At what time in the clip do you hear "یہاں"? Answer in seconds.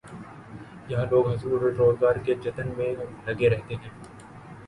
0.89-1.05